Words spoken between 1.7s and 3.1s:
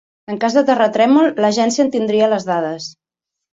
en tindria les dades.